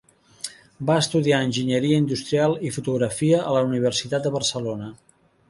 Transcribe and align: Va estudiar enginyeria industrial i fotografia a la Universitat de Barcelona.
Va 0.89 0.95
estudiar 1.01 1.41
enginyeria 1.47 1.99
industrial 2.05 2.57
i 2.71 2.73
fotografia 2.79 3.43
a 3.51 3.53
la 3.59 3.63
Universitat 3.69 4.27
de 4.27 4.35
Barcelona. 4.41 4.91